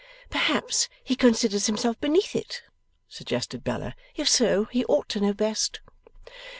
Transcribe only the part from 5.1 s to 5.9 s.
know best.